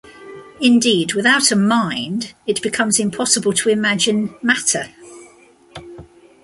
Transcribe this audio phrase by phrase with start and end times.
[0.59, 4.89] Indeed, without a "mind," it becomes impossible to imagine "matter.